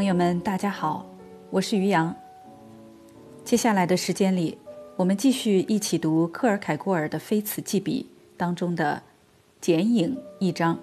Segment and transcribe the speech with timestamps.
[0.00, 1.04] 朋友们，大家好，
[1.50, 2.16] 我是于洋。
[3.44, 4.56] 接下来的时间里，
[4.96, 8.06] 我们继续一起读克尔凯郭尔的《非此即彼》
[8.38, 9.02] 当中的
[9.60, 10.78] 剪影一章。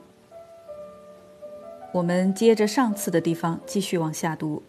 [1.94, 4.62] 我们接着上次的地方继续往下读。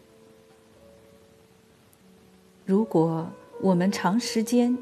[2.65, 3.29] 如果
[3.61, 4.75] 我们长时间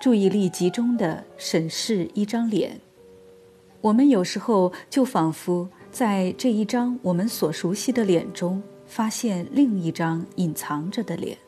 [0.00, 2.80] 注意力集中的审视一张脸，
[3.82, 8.62] 我们有时候就仿佛在这一张我们所熟悉的脸中。
[8.86, 11.38] 发现另一张隐藏着的脸。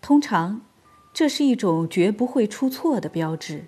[0.00, 0.60] 通常，
[1.12, 3.64] 这是一种绝不会出错的标志。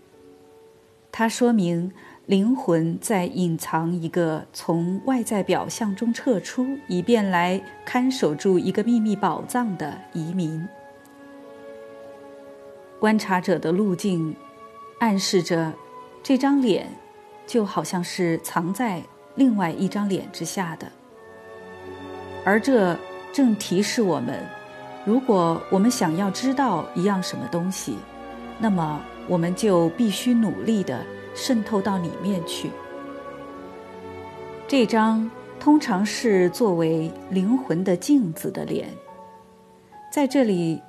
[1.13, 1.93] 它说明
[2.27, 10.67] 灵魂在隐藏一个从外在表象中撤出，以便来看守住一个秘密宝藏的移民。
[12.99, 14.35] 观察者的路径，
[14.99, 15.73] 暗示着
[16.23, 16.89] 这张脸
[17.47, 19.03] 就好像是藏在
[19.37, 20.91] 另外一张脸之下的。
[22.45, 22.97] 而这
[23.33, 24.47] 正提示我们：
[25.05, 27.97] 如果我们想要知道一样什么东西，
[28.59, 31.03] 那么我们就必须努力地
[31.35, 32.71] 渗透到里面去。
[34.69, 38.89] 这张通常是作为灵魂的镜子的脸，
[40.13, 40.83] 在这里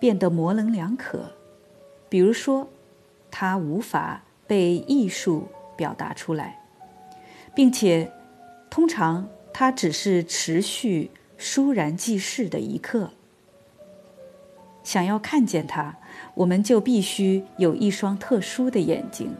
[0.00, 1.20] 变得模棱两可。
[2.08, 2.66] 比如说，
[3.30, 6.58] 它无法被艺术表达出来，
[7.54, 8.10] 并且
[8.68, 9.24] 通常。
[9.60, 13.10] 它只是持续倏然即逝的一刻。
[14.84, 15.96] 想要看见它，
[16.34, 19.34] 我们就必须有一双特殊的眼睛，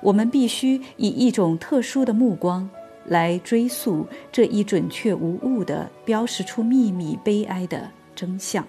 [0.00, 2.70] 我们必须以一种特殊的目光
[3.06, 8.64] 来追溯这一准确无误的标识出秘密悲哀的真相。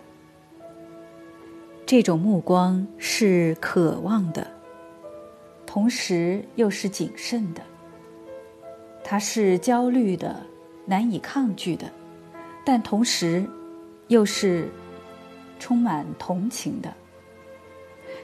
[1.86, 4.48] 这种目光是渴望的，
[5.68, 7.62] 同时又是谨慎的。
[9.04, 10.36] 它是焦虑的。
[10.86, 11.92] 难以抗拒的，
[12.64, 13.46] 但同时，
[14.08, 14.70] 又是
[15.60, 16.94] 充满同情的。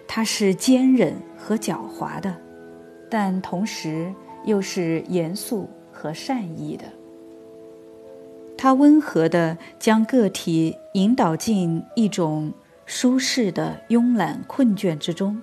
[0.07, 2.35] 它是坚韧和狡猾的，
[3.09, 4.13] 但同时
[4.45, 6.85] 又是严肃和善意的。
[8.57, 12.53] 它温和地将个体引导进一种
[12.85, 15.41] 舒适的慵懒困倦之中，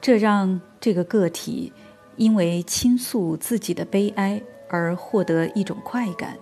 [0.00, 1.72] 这让这个个体
[2.16, 4.40] 因为倾诉自己的悲哀。
[4.68, 6.36] 而获得一种快感，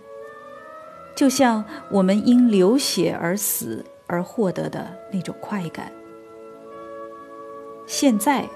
[1.15, 5.93] 就像我们因流血而死而获得的那种快感。
[7.87, 8.49] 现在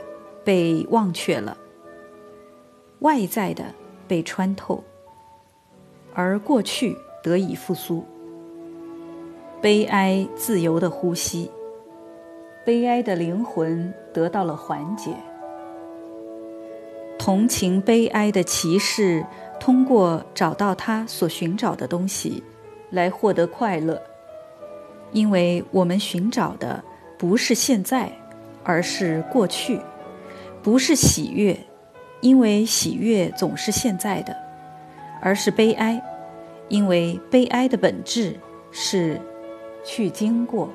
[0.42, 1.56] 被忘却了，
[3.00, 3.64] 外在的
[4.06, 4.82] 被穿透，
[6.14, 8.04] 而过去得以复苏。
[9.60, 11.50] 悲哀自由的呼吸，
[12.64, 15.12] 悲哀的灵魂得到了缓解。
[17.18, 19.26] 同情悲哀的骑士。
[19.60, 22.42] 通过找到他所寻找的东西，
[22.90, 24.00] 来获得快乐，
[25.12, 26.82] 因为我们寻找的
[27.18, 28.10] 不是现在，
[28.62, 29.78] 而是过去；
[30.62, 31.58] 不是喜悦，
[32.20, 34.34] 因为喜悦总是现在的，
[35.20, 36.00] 而是悲哀，
[36.68, 38.34] 因为悲哀的本质
[38.70, 39.20] 是
[39.84, 40.70] 去经过。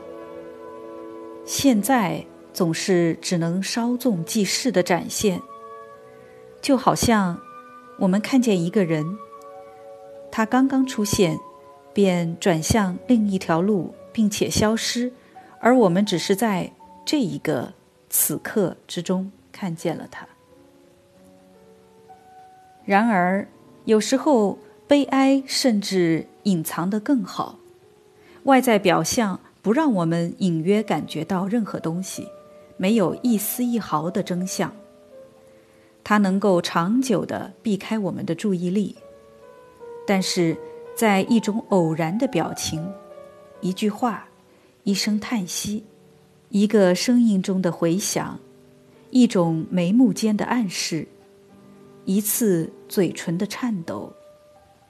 [1.45, 2.23] 现在
[2.53, 5.41] 总是只能稍纵即逝的展现，
[6.61, 7.39] 就好像。
[7.99, 9.17] 我们看见一个人，
[10.31, 11.37] 他刚刚出现，
[11.93, 15.11] 便转向另一条路，并且消失，
[15.59, 16.71] 而我们只是在
[17.05, 17.73] 这一个
[18.09, 20.27] 此刻之中看见了他。
[22.83, 23.47] 然而，
[23.85, 27.59] 有时候悲哀甚至隐藏得更好，
[28.43, 32.27] 外在表象不让我们隐约感觉到任何东西，
[32.75, 34.73] 没有一丝一毫的真相。
[36.03, 38.95] 它能够长久地避开我们的注意力，
[40.05, 40.57] 但是
[40.95, 42.85] 在一种偶然的表情、
[43.61, 44.27] 一句话、
[44.83, 45.85] 一声叹息、
[46.49, 48.37] 一个声音中的回响、
[49.11, 51.07] 一种眉目间的暗示、
[52.03, 54.11] 一次嘴唇的颤抖、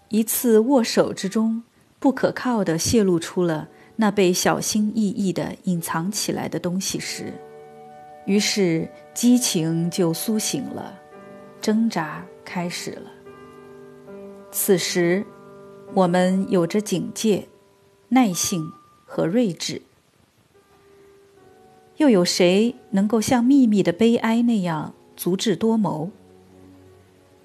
[0.10, 1.62] 一次握手之中，
[2.00, 7.31] 不可靠地泄露出了那被小心翼翼地隐藏起来的东西时，
[8.25, 11.01] 于是激情就苏醒了。
[11.63, 13.10] 挣扎开始了。
[14.51, 15.25] 此时，
[15.94, 17.48] 我们有着警戒、
[18.10, 18.69] 耐性
[19.06, 19.81] 和睿智。
[21.95, 26.12] 又有谁能够像秘密的悲哀那样足智多谋？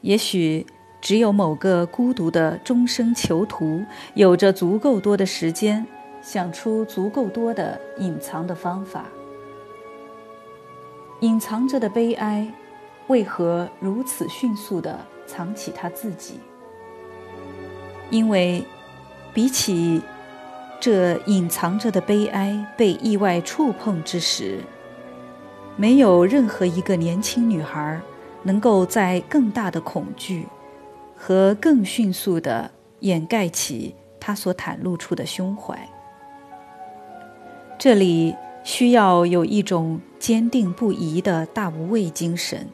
[0.00, 0.67] 也许
[1.00, 3.85] 只有某个孤独的终生囚徒，
[4.15, 5.87] 有着足够多的时间，
[6.20, 9.05] 想出足够多的隐藏的方法。
[11.20, 12.53] 隐藏着的悲哀。
[13.08, 16.40] 为何如此迅速地藏起他自己？
[18.10, 18.64] 因为
[19.34, 20.00] 比起
[20.81, 24.60] 这隐藏着的悲哀被意外触碰之时，
[25.76, 28.00] 没有任何一个年轻女孩
[28.43, 30.46] 能够在更大的恐惧
[31.16, 32.70] 和更迅速地
[33.00, 35.76] 掩盖起她所袒露出的胸怀。
[37.78, 38.34] 这里
[38.64, 42.69] 需要有一种坚定不移的大无畏精神，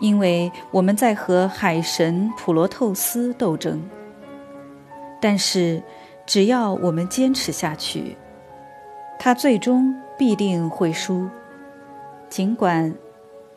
[0.00, 3.80] 因为我们在和海神普罗透斯斗争。
[5.20, 5.82] 但是，
[6.26, 8.16] 只要我们坚持下去，
[9.18, 11.28] 他最终必定会输。
[12.30, 12.94] 尽管，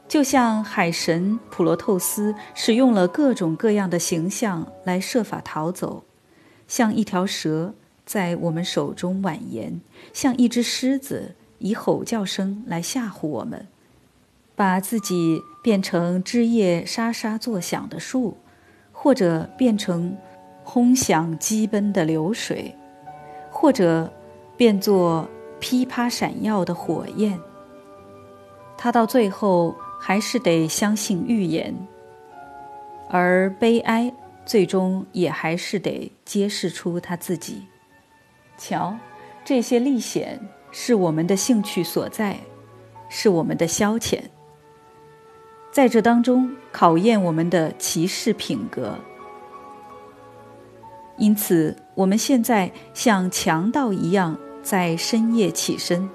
[0.08, 6.04] 就像海神普罗透斯使用了各种各样的形象来设法逃走，
[6.68, 7.74] 像一条蛇
[8.06, 9.80] 在我们手中蜿蜒，
[10.12, 13.68] 像一只狮子以吼叫声来吓唬我们，
[14.56, 18.38] 把自己变成枝叶沙沙作响的树，
[18.92, 20.16] 或者变成。
[20.66, 22.74] 轰响激奔的流水，
[23.52, 24.10] 或者
[24.56, 25.28] 变作
[25.60, 27.38] 噼啪闪耀的火焰。
[28.78, 31.76] 他到最后还是得相信预言，
[33.10, 34.10] 而悲哀
[34.46, 37.62] 最终也还是得揭示出他自己。
[38.58, 38.96] 瞧，
[39.44, 40.40] 这些历险
[40.72, 42.38] 是我们的兴趣所在，
[43.10, 44.22] 是我们的消遣，
[45.74, 49.00] 在这当中考验我们的骑士品格。
[51.18, 56.08] 因此，我们现在像强盗一样在深夜起身。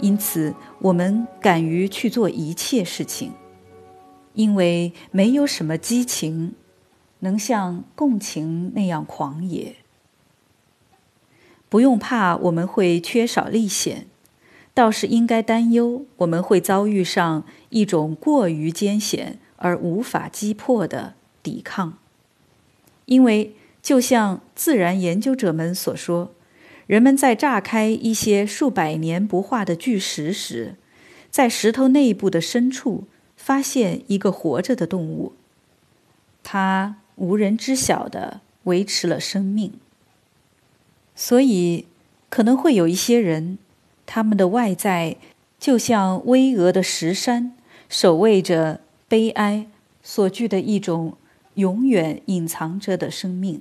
[0.00, 3.32] 因此，我们敢于去做一切事情，
[4.34, 6.54] 因为没有什么激情
[7.20, 9.76] 能像共情那样狂野。
[11.70, 14.07] 不用怕我们会缺少历险，
[14.78, 21.98] 倒是应该担忧我们会遭遇上一种过于艰险而无法击破的抵抗，
[23.06, 23.54] 因为。
[23.80, 26.32] 就像自然研究者们所说，
[26.86, 30.74] 人们在炸开一些数百年不化的巨石时，
[31.30, 33.04] 在石头内部的深处
[33.36, 35.32] 发现一个活着的动物，
[36.42, 39.72] 它无人知晓的维持了生命。
[41.14, 41.86] 所以，
[42.28, 43.58] 可能会有一些人，
[44.10, 45.18] 他们的外在
[45.60, 47.54] 就像巍峨的石山，
[47.90, 49.66] 守卫着悲哀
[50.02, 51.18] 所具的一种
[51.54, 53.60] 永远隐藏着的生命。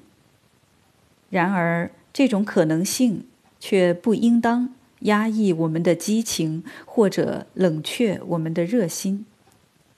[1.29, 3.25] 然而，这种可能性
[3.59, 9.25] 却不应当压抑我们的激情，或者冷却我们的热心。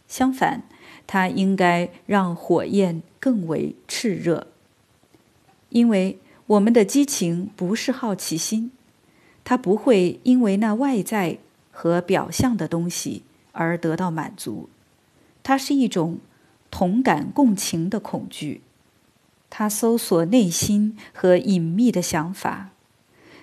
[0.07, 0.63] 相反，
[1.05, 4.47] 它应该让火焰更为炽热。
[5.69, 6.17] 因为
[6.47, 8.71] 我们的激情不是好奇心，
[9.49, 11.39] 它不会因为那外在
[11.71, 14.69] 和表象的东西而得到满足。
[15.41, 16.19] 它是一种
[16.69, 18.61] 同感共情的恐惧。
[19.49, 22.69] 他搜索内心和隐秘的想法，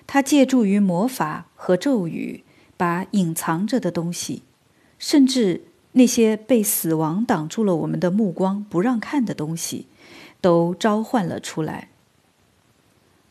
[0.07, 2.45] 他借助于魔法和咒语，
[2.77, 4.43] 把隐藏着的东西，
[4.97, 9.87] 甚至那些被死亡挡住了我们的目光不让看的东西，
[10.39, 11.89] 都召唤了出来。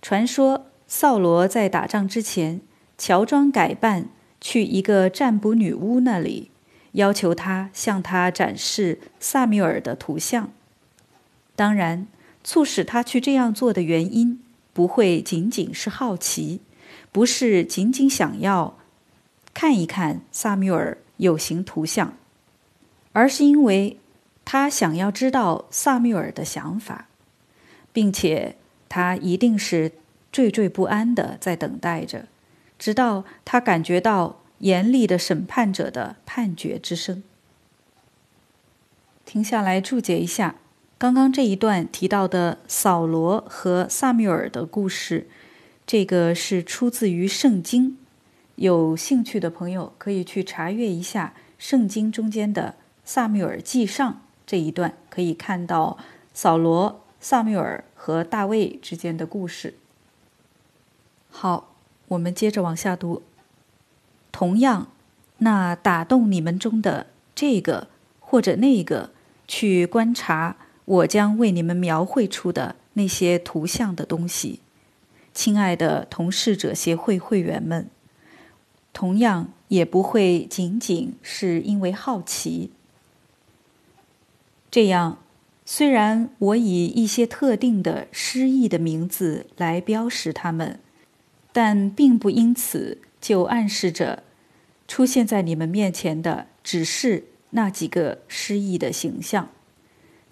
[0.02, 2.60] 传说扫罗在打仗之前，
[2.98, 4.08] 乔装改扮
[4.40, 6.50] 去一个占卜女巫那里，
[6.92, 10.52] 要求她向他展示萨缪尔的图像。
[11.54, 12.06] 当然。
[12.48, 14.40] 促使他去这样做的原因，
[14.72, 16.60] 不会仅仅是好奇，
[17.10, 18.78] 不是仅仅想要
[19.52, 22.16] 看一看萨缪尔有形图像，
[23.12, 23.98] 而是因为
[24.44, 27.08] 他想要知道萨缪尔的想法，
[27.92, 28.54] 并且
[28.88, 29.90] 他一定是
[30.32, 32.28] 惴惴不安的在等待着，
[32.78, 37.22] 直到他感觉到严厉的审判者的判决之声。
[39.24, 40.56] 停下来注解一下。
[40.98, 45.28] 刚刚这一段提到的扫罗和萨缪尔的故事，
[45.86, 47.98] 这个是出自于圣经。
[48.54, 55.98] 有兴趣的朋友可以去查阅一下圣经中间的萨缪尔记上这一段，可以看到
[56.32, 59.74] 扫罗、萨缪尔和大卫之间的故事。
[61.28, 61.75] 好，
[62.08, 63.22] 我们接着往下读。
[64.32, 64.88] 同样，
[65.38, 67.88] 那打动你们中的这个
[68.20, 69.10] 或者那个，
[69.48, 70.56] 去观察。
[70.84, 74.60] 我将为你们描绘出的那些图像的东西，
[75.34, 77.90] 亲爱的同事者协会会员们，
[78.92, 82.70] 同样也不会仅仅是因为好奇。
[84.70, 85.18] 这样，
[85.64, 90.78] 虽然我以一些特定的诗意的名字来标识他们，
[91.56, 94.24] 但并不因此就暗示着
[94.86, 99.48] 出现在你们面前的只是那几个诗意的形象。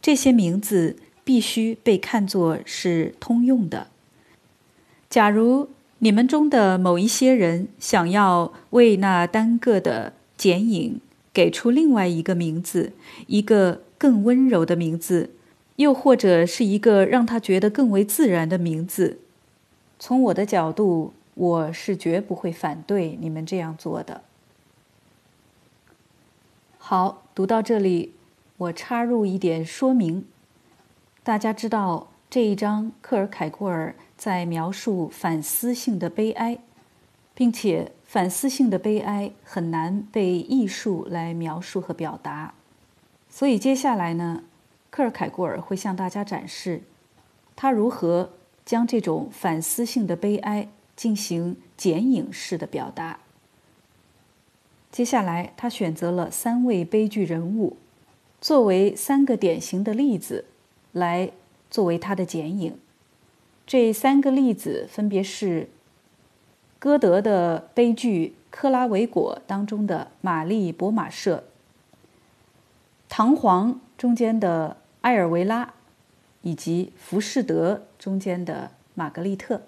[0.03, 3.87] 这些名字必须被看作是通用的。
[5.09, 11.01] 假如你们中的某一些人想要为那单个的剪影
[11.33, 12.93] 给出另外一个名字，
[13.29, 15.31] 一个更温柔的名字，
[15.77, 19.21] 又或者是一个让他觉得更为自然的名字，
[20.07, 24.21] 从我的角度，我是绝不会反对你们这样做的。
[26.77, 28.13] 好，读到这里，
[28.59, 30.27] 我插入一点说明。
[31.23, 36.59] 大家知道这一章，克尔凯郭尔在描述反思性的悲哀，
[37.35, 42.53] 并且反思性的悲哀很难被艺术来描述和表达。
[43.31, 44.43] 所以接下来呢，
[44.91, 46.83] 克尔凯郭尔会向大家展示
[47.57, 48.29] 他如何
[48.65, 53.19] 将这种反思性的悲哀进行剪影式的表达。
[54.91, 57.77] 接下来，他选择了三位悲剧人物，
[58.41, 60.45] 作为三个典型的例子，
[60.93, 61.33] 来
[61.69, 62.79] 作为他的剪影。
[63.67, 65.69] 这三个例子分别是
[66.79, 71.39] 歌德的悲剧《克拉维果》当中的玛丽·博马舍，
[73.09, 75.75] 《唐璜》中间的埃尔维拉，
[76.43, 79.63] 以及《浮士德》中间的玛格丽特。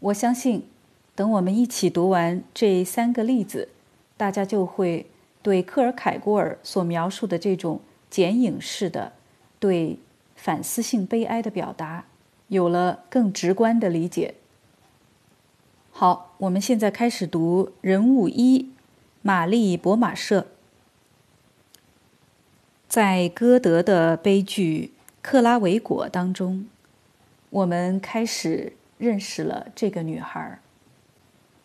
[0.00, 0.66] 我相信，
[1.14, 3.68] 等我们一起读完这三个例子。
[4.16, 5.04] 大家就会
[5.42, 9.12] 对克尔凯郭尔所描述的这种剪影式的
[9.58, 9.98] 对
[10.36, 12.06] 反思性悲哀的表达
[12.48, 14.36] 有了更直观的理解。
[15.90, 18.70] 好，我们现在开始读人物一，
[19.20, 20.46] 玛丽·博马舍。
[22.88, 26.66] 在歌德的悲剧《克拉维果》当中，
[27.52, 30.58] 我们开始认识了这个女孩。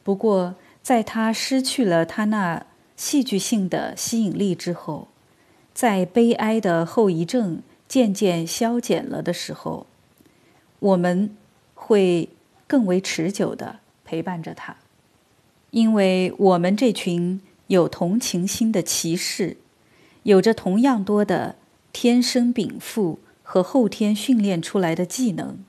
[0.03, 2.65] 不过，在她失去了她那
[2.97, 5.07] 戏剧性的吸引力之后，
[5.73, 9.87] 在悲哀的后遗症渐渐消减了的时候，
[10.79, 11.33] 我们
[11.73, 12.27] 会
[12.67, 14.75] 更为持久的陪伴着她，
[15.71, 19.55] 因为我们这群有同情心的骑士，
[20.23, 21.55] 有着同样多的
[21.93, 25.59] 天生禀赋和后天训练出来的技能，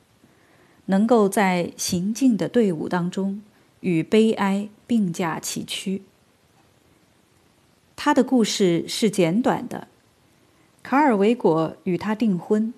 [0.88, 3.40] 能够在行进的队伍当中。
[3.80, 6.02] 与悲哀并驾齐驱。
[7.94, 9.86] 他的故事是简短的。
[10.82, 12.74] 卡尔维果与他订婚，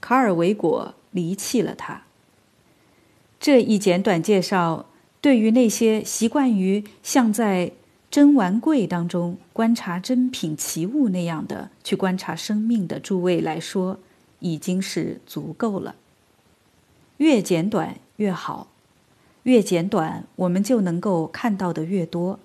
[0.00, 2.02] 卡尔维果离弃了他。
[3.40, 4.86] 这一简短介绍，
[5.20, 7.72] 对于那些习惯于像在
[8.08, 13.98] 珍玩柜当中观察珍品奇物那样的去观察生命的诸位来说，
[14.38, 15.96] 已经是足够了。
[17.20, 18.68] 越简短越好。
[19.42, 22.40] 越简短，我们就能够看到的越多。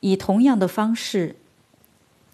[0.00, 1.36] 以同样的方式，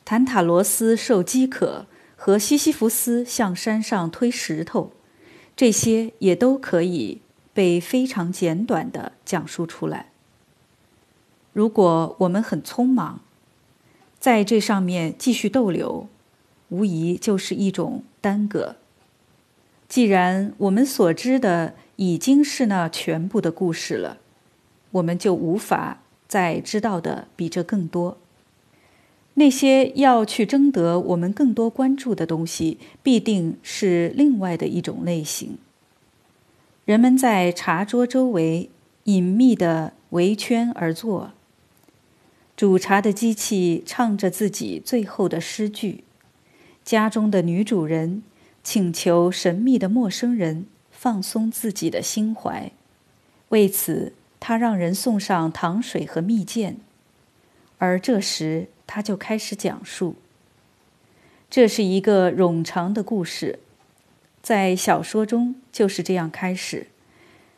[0.05, 4.93] 坦塔罗斯受饥渴和西西弗斯向山上推石头，
[5.57, 7.21] 这些也都可以
[7.53, 10.11] 被非常简短的讲述出来。
[11.53, 13.21] 如果我们很匆忙，
[14.19, 16.09] 在这上面继续逗留，
[16.69, 18.77] 无疑就是一种耽搁。
[19.89, 24.19] 既然我们所知的，已经是那全部的故事了，
[24.93, 28.19] 我们就无法再知道的比这更多。
[29.35, 35.57] 那些要去争得我们更多关注的东西，必定是另外的一种类型。
[36.85, 38.69] 人们在茶桌周围
[39.05, 41.33] 隐秘地围圈而坐，
[42.57, 46.05] 煮茶的机器唱着自己最后的诗句，
[46.85, 48.23] 家中的女主人
[48.71, 50.67] 请求神秘的陌生人。
[50.91, 52.71] 放松自己的心怀，
[53.49, 56.77] 为此他让人送上糖水和蜜饯，
[57.79, 60.17] 而这时他就开始讲述。
[61.49, 63.61] 这是一个冗长的故事，
[64.43, 66.89] 在小说中就是这样开始，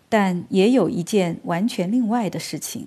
[0.08, 2.86] 但也有一件完全另外的事情，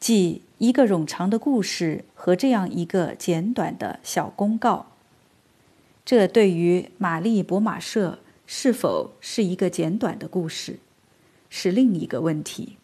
[0.00, 4.86] 即一个冗长的故事和这样一个简短的小公告。
[6.08, 8.20] 这对于玛丽·博马舍。
[8.50, 10.78] 是否是一个简短的故事，
[11.50, 12.78] 是另一个问题。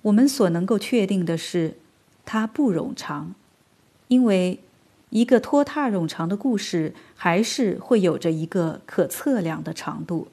[0.00, 1.74] 我们所能够确定的是，
[2.24, 3.34] 它不冗长，
[4.08, 4.60] 因为
[5.10, 10.28] 一个拖沓冗长的故事还是会有着一个可测量的长度，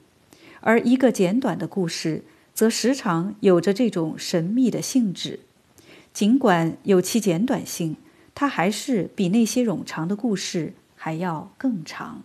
[0.62, 5.40] 而一个简短的故事则时常有着这种神秘的性质。
[6.14, 7.96] 尽管有其简短性，
[8.34, 10.72] 它还是比那些冗长的故事
[11.04, 12.22] 还要更长。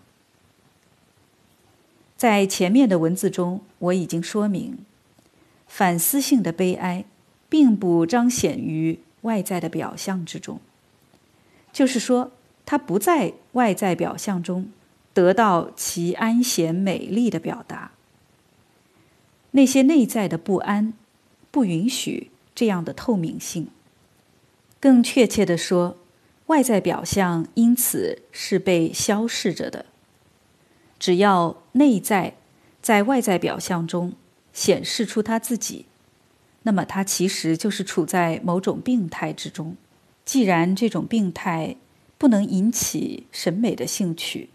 [2.15, 4.77] 在前面的文字中，我已经说明，
[5.65, 7.05] 反思性的悲哀，
[7.49, 10.59] 并不彰显于外在的表象之中。
[11.73, 12.31] 就是说，
[12.67, 14.71] 它不在外在表象中
[15.11, 17.89] 得到其安闲美丽的表达。
[19.49, 20.93] 那些内在的不安，
[21.49, 23.69] 不允许这样的透明性。
[24.79, 25.97] 更确切的说，
[26.47, 29.85] 外在表象因此是被消逝着的。
[30.99, 32.33] 只要内在
[32.81, 34.13] 在外在表象中
[34.51, 35.85] 显示出他自己，
[36.63, 39.75] 那么他其实就是处在某种病态之中。
[40.25, 41.77] 既然这种病态
[42.17, 44.49] 不能引起审美的兴趣，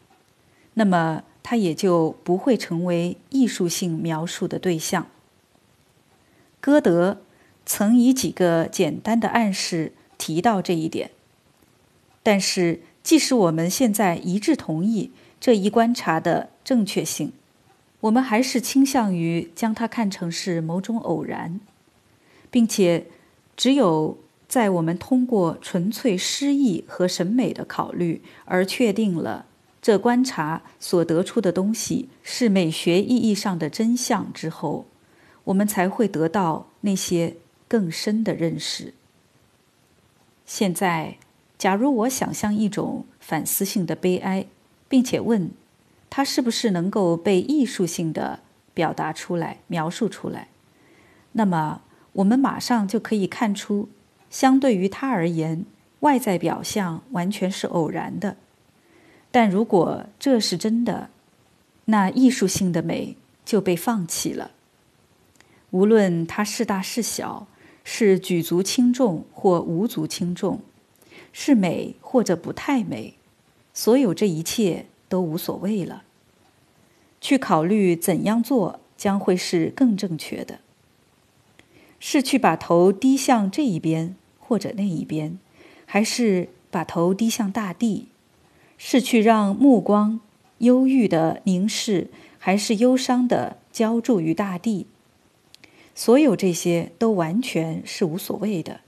[0.75, 5.07] 那么他也就不会成为艺术性描述的对象。
[6.61, 7.23] 歌德
[7.65, 11.11] 曾以几个简单的暗示提到这一点，
[12.23, 15.11] 但是即使我们现在一致同意
[15.41, 17.33] 这一观察的正确性，
[18.01, 21.61] 我们还是倾向于将它看成是某种偶然，
[22.51, 23.07] 并且
[23.57, 24.19] 只有。
[24.49, 29.47] 在我们通过纯粹诗意和审美的考虑而确定了
[29.81, 34.85] 这观察所得出的东西是美学意义上的真相之后，
[35.45, 37.37] 我们才会得到那些
[37.67, 38.93] 更深的认识。
[40.45, 41.17] 现在，
[41.63, 44.47] 假如我想象一种反思性的悲哀，
[44.89, 45.53] 并且问，
[46.11, 48.41] 它是不是能够被艺术性的
[48.75, 50.49] 表达出来、描述出来，
[51.31, 51.83] 那么
[52.15, 53.89] 我们马上就可以看出。
[54.29, 55.65] 相对于它而言，
[56.01, 58.37] 外在表象完全是偶然的。
[59.31, 61.11] 但如果这是真的，
[61.85, 64.51] 那艺术性的美就被放弃了。
[65.71, 67.47] 无论它是大是小，
[67.85, 70.61] 是举足轻重或无足轻重，
[71.33, 73.15] 是美或者不太美，
[73.75, 76.05] 所有这一切都无所谓了。
[77.21, 80.61] 去考虑怎样做将会是更正确的，
[81.99, 84.15] 是去把头低向这一边。
[84.45, 85.39] 或者那一边，
[85.87, 88.09] 还是把头低向大地，
[88.77, 90.21] 是去让目光
[90.59, 94.87] 忧郁的凝视，还是忧伤的浇筑于大地？
[95.95, 98.81] 所有这些都完全是无所谓的。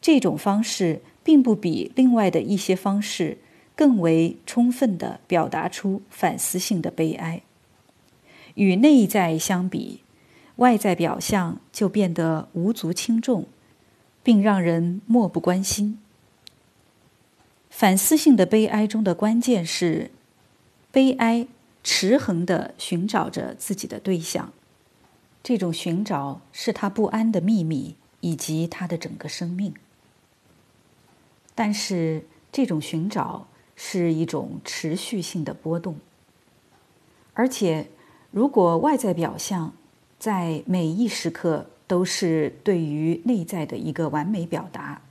[0.00, 3.38] 这种方式并不比另外的一些方式
[3.74, 7.42] 更为充分地表达出反思性的悲哀。
[8.54, 10.00] 与内在相比，
[10.56, 13.46] 外在表象就变得无足轻重。
[14.24, 15.98] 并让人漠不关心。
[17.68, 20.12] 反思性的悲哀中的关键是，
[20.92, 21.48] 悲哀
[21.82, 24.52] 持恒地寻找着自己的对象，
[25.42, 29.74] 这种寻找是他不安的秘密以及他的整个生命。
[31.54, 35.96] 但是，这种寻找是一种持续性的波动，
[37.34, 37.88] 而且，
[38.30, 39.72] 如果外在表象
[40.18, 41.66] 在每一时刻。
[41.88, 45.02] 都是对于内在的一个完美表达。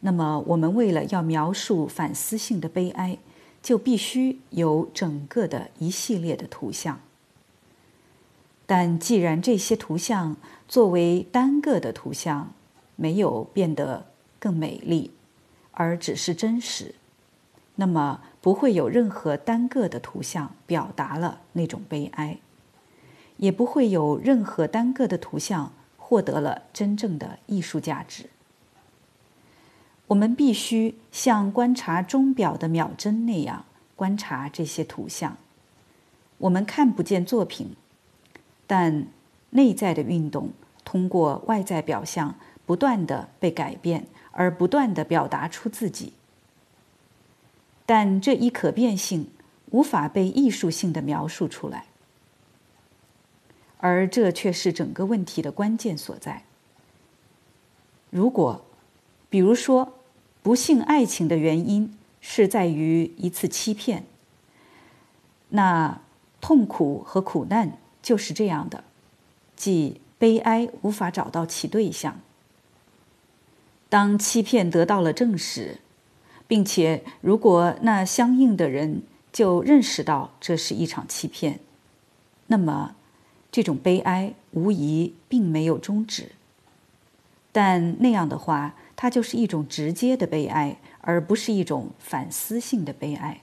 [0.00, 3.16] 那么，我们为了要描述反思性的悲哀，
[3.62, 7.00] 就必须有整个的一系列的图像。
[8.66, 10.36] 但既然这些图像
[10.68, 12.52] 作为单个的图像
[12.96, 14.04] 没有变得
[14.38, 15.12] 更美丽，
[15.76, 16.94] 而只是真实，
[17.76, 22.38] 那么不会有任何单个的图像表达了那种悲哀，
[23.36, 25.72] 也不会有任何单个的图像。
[26.08, 28.30] 获得了真正的艺术价值。
[30.06, 33.64] 我们必须像观察钟表的秒针那样
[33.96, 35.36] 观察这些图像。
[36.38, 37.74] 我们看不见作品，
[38.68, 39.08] 但
[39.50, 40.50] 内在的运动
[40.84, 44.06] 通过外在表象不断的被改变，
[44.36, 46.12] 而不断的表达出自己。
[47.84, 49.30] 但这一可变性
[49.70, 51.86] 无法被艺术性的描述出来。
[53.78, 56.44] 而这却是整个问题的关键所在。
[58.10, 58.64] 如果，
[59.28, 59.94] 比如说，
[60.42, 64.04] 不幸爱情的原因是在于一次欺骗，
[65.50, 66.00] 那
[66.40, 68.84] 痛苦和苦难就是这样的，
[69.54, 72.20] 即悲哀无法找到其对象。
[73.88, 75.78] 当欺骗得到了证实，
[76.46, 81.60] 并且如果那相应的人就认识到这是一场欺骗，
[82.46, 82.94] 那么。
[83.52, 86.32] 这种悲哀无疑并没有终止，
[87.52, 93.40] 但那样的话，它就是一种直接的悲哀，而不是一种反思性的悲哀。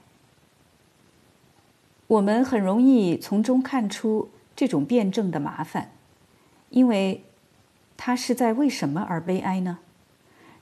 [2.06, 5.90] 我们很容易从中看出这种辩证的麻烦，
[6.70, 7.24] 因为
[7.96, 9.78] 他是在为什么而悲哀呢？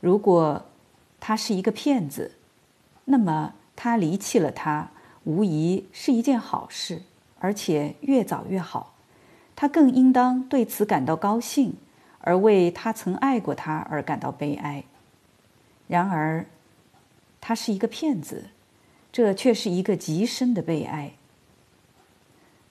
[0.03, 0.67] 如果
[1.21, 2.33] 他是一个骗子，
[3.05, 4.91] 那么他离弃了他，
[5.23, 7.03] 无疑是一件好事，
[7.39, 8.95] 而且越早越好。
[9.55, 11.75] 他更应当对此感到高兴，
[12.19, 14.83] 而为他曾爱过他而感到悲哀。
[15.87, 16.47] 然而，
[17.41, 18.47] 他是一个骗子，
[19.13, 21.13] 这却是一个极深的悲哀。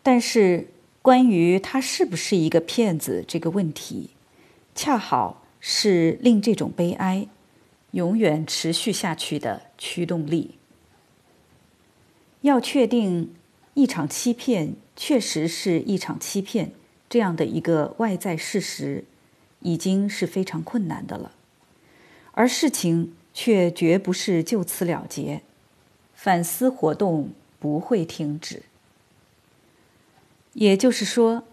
[0.03, 0.67] 但是，
[1.01, 4.09] 关于他是不是一个骗子这个问题，
[4.75, 7.27] 恰好是令这种悲哀
[7.91, 10.55] 永远持续下去的驱动力。
[12.41, 13.33] 要确定
[13.75, 16.71] 一场欺骗确实是一场欺骗
[17.07, 19.05] 这样的一个外在事实，
[19.59, 21.31] 已经是非常困难的了，
[22.31, 25.43] 而事情却绝不是就此了结，
[26.15, 28.63] 反思活动不会停止。
[30.53, 31.43] 也就是说，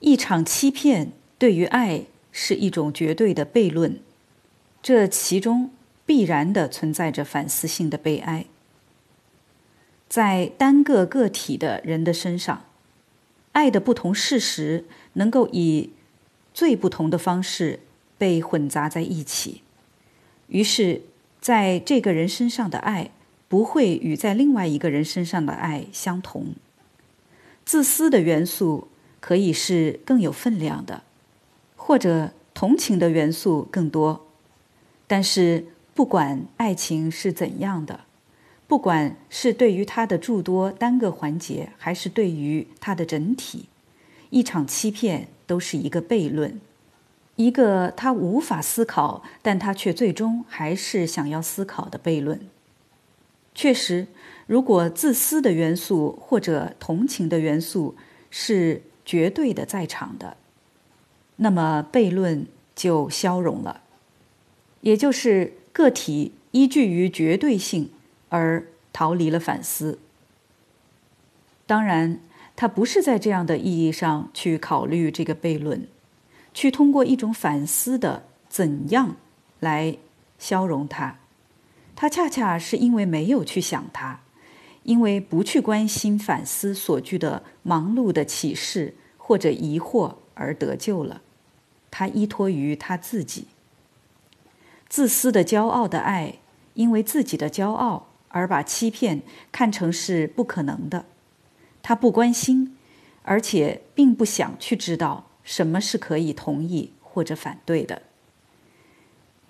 [0.00, 2.04] 一场欺骗对于爱
[2.40, 3.98] 是一种绝对的悖论，
[4.80, 5.72] 这其中
[6.06, 8.46] 必然的存在着反思性的悲哀。
[10.08, 12.64] 在单个个体的人的身上，
[13.50, 15.90] 爱的不同事实能够以
[16.54, 17.80] 最不同的方式
[18.16, 19.62] 被混杂在一起，
[20.46, 21.02] 于是，
[21.40, 23.10] 在这个人身上的爱
[23.48, 26.54] 不会与在另外一个人身上的爱相同。
[27.64, 28.86] 自私的元素
[29.18, 31.02] 可以是更有分量的，
[31.88, 34.26] 或者同情的元素更多。
[35.06, 38.00] 但是，不管爱情是怎样的，
[38.66, 43.70] 不管是对于它的诸多单个环节，还是对于它的整体，
[44.28, 46.60] 一场欺骗都是一个悖论，
[47.36, 52.38] 一个他无法思考，但他却最终还是想要思考的悖论。
[53.54, 54.08] 确实。
[54.46, 57.94] 如果自私的元素或者同情的元素
[58.30, 60.38] 是绝对的在场的，
[61.38, 62.46] 那么悖论
[62.76, 63.80] 就消融了，
[64.82, 67.90] 也就是个体依据于绝对性
[68.28, 69.98] 而逃离了反思。
[71.66, 72.20] 当然，
[72.54, 75.88] 他不是在这样的意义上去考虑这个悖论，
[76.54, 79.16] 去通过一种反思的怎样
[79.60, 79.96] 来
[80.38, 81.18] 消融它，
[81.96, 84.20] 他恰恰是因为没有去想它。
[84.84, 91.20] 因为不去关心反思所具的忙碌的启示或者疑惑而得救了，
[91.90, 93.46] 他依托于他自己。
[94.88, 96.34] 自私的骄傲的爱，
[96.74, 99.22] 因为自己的骄傲而把欺骗
[99.52, 101.04] 看成是不可能的。
[101.82, 102.76] 他不关心，
[103.22, 108.02] 而且并不想去知道什么是可以同意或者反对的。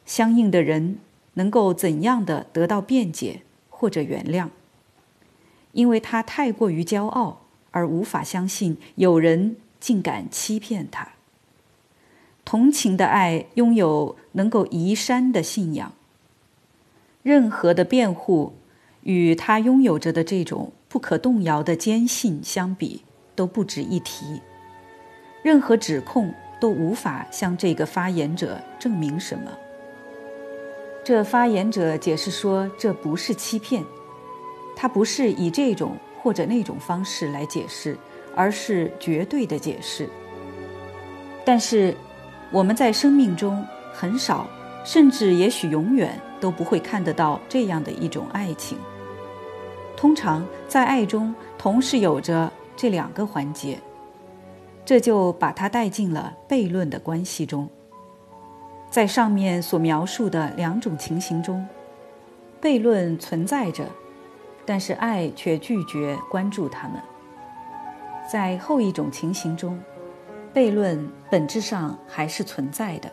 [0.05, 0.99] 相应的人
[1.35, 4.49] 能够怎样的得到辩解或者原谅？
[5.73, 11.13] 因为他太过于骄傲，而无法相信有人竟敢欺骗他。
[12.49, 15.93] 同情的爱拥有能够移山的信仰。
[17.23, 18.55] 任何的辩护
[19.03, 23.03] 与他拥有着的这种不可动摇的坚信相比，
[23.35, 24.41] 都不值一提。
[25.43, 29.53] 任何指控都无法向这个发言者证明什么。
[31.05, 33.85] 这发言者解释说，这不是欺骗。
[34.75, 37.95] 他不是以这种或者那种方式来解释，
[38.35, 40.09] 而是绝对的解释。
[41.45, 41.95] 但是，
[42.51, 44.47] 我们在生命中很少，
[44.85, 48.79] 甚至也许永远都不会看得到这样的一种爱情。
[49.97, 53.79] 通常，在爱中同时有着这两个环节，
[54.85, 57.69] 这就把它带进了悖论的关系中。
[58.91, 61.67] 在上面所描述的两种情形中，
[62.63, 63.85] 悖论存在着。
[64.65, 67.01] 但是爱却拒绝关注他们。
[68.31, 69.81] 在后一种情形中，
[70.59, 73.09] 悖论本质上还是存在的。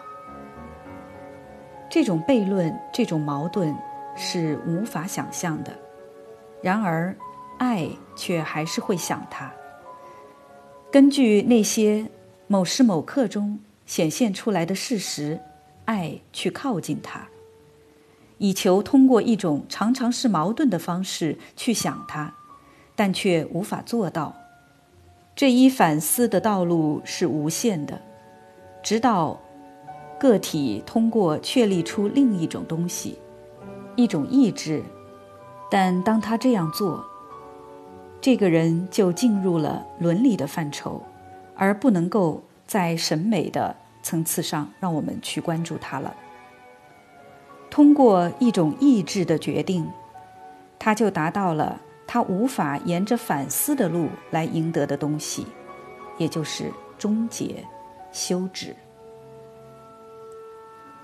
[1.88, 3.72] 这种悖论、这种矛盾
[4.18, 5.72] 是无法想象的。
[6.60, 7.16] 然而，
[7.60, 9.54] 爱却还是会想它。
[10.92, 12.10] 根据那些
[12.48, 15.40] 某时某刻中显现出来的事实，
[15.86, 17.28] 爱去靠近它。
[18.40, 22.34] 以求通过一种常常是矛盾的方式去想它，
[22.96, 24.36] 但却无法做到。
[25.36, 28.00] 这一反思的道路是无限的，
[28.82, 29.38] 直到
[30.18, 33.20] 个体通过确立出另一种东西，
[33.98, 34.82] 一种意志。
[35.70, 37.04] 但当他这样做，
[38.22, 41.02] 这个人就进入了伦理的范畴，
[41.54, 46.16] 而不能够在审美的层次上让我们去关注他了。
[47.70, 49.86] 通过一种意志的决定，
[50.80, 55.48] 他就达到了他无法沿着反思的路来赢得的东西，
[56.18, 57.64] 也就是终结、
[58.12, 58.76] 休止。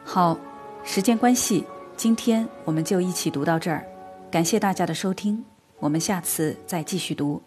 [0.03, 0.37] 好，
[0.83, 3.85] 时间关系，今天我们就一起读到这儿，
[4.31, 5.43] 感谢大家的收听，
[5.79, 7.41] 我们下次再继续读。